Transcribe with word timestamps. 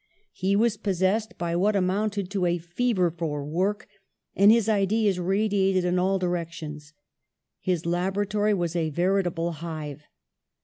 He 0.33 0.55
was 0.55 0.77
possessed 0.77 1.37
by 1.37 1.55
what 1.55 1.75
amounted 1.75 2.31
to 2.31 2.47
a 2.47 2.57
fever 2.57 3.11
for 3.11 3.45
work, 3.45 3.87
and 4.35 4.51
his 4.51 4.67
ideas 4.67 5.19
radiated 5.19 5.85
in 5.85 5.99
all 5.99 6.19
direc 6.19 6.51
tions. 6.53 6.93
His 7.59 7.85
laboratory 7.85 8.55
was 8.55 8.75
a 8.75 8.89
veritable 8.89 9.51
hive. 9.51 10.05